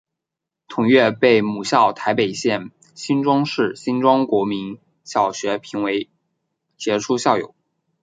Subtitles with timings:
[0.67, 6.09] 同月被母校台北县新庄市新庄国民小学评为
[6.75, 7.53] 杰出校友。